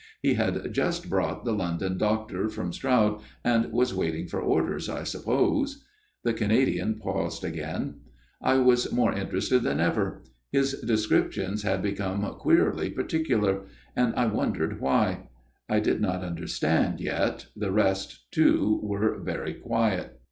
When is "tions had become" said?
11.33-12.23